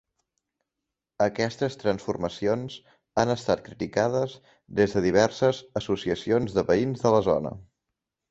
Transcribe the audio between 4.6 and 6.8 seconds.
des de diverses associacions de